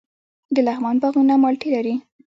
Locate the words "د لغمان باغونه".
0.55-1.33